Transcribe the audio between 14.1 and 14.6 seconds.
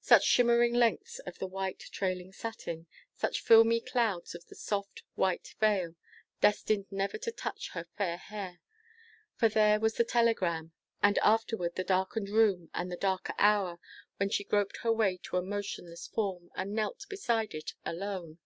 when she